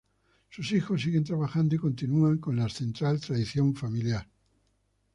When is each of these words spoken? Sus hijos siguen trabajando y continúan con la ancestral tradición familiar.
Sus 0.49 0.71
hijos 0.71 0.99
siguen 1.03 1.23
trabajando 1.23 1.75
y 1.75 1.77
continúan 1.77 2.39
con 2.39 2.55
la 2.55 2.63
ancestral 2.63 3.21
tradición 3.21 3.75
familiar. 3.75 4.27